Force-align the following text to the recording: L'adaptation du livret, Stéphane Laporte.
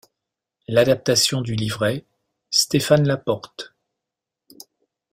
L'adaptation 0.67 1.41
du 1.41 1.53
livret, 1.53 2.05
Stéphane 2.49 3.05
Laporte. 3.07 3.75